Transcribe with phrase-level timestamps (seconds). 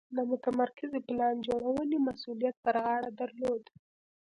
[0.15, 3.63] د متمرکزې پلان جوړونې مسوولیت پر غاړه درلود.